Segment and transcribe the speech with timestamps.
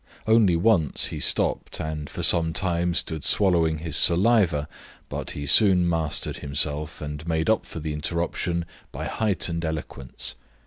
[0.25, 4.67] Only once he stopped and for some time stood swallowing his saliva,
[5.09, 10.33] but he soon mastered himself and made up for the interruption by heightened eloquence.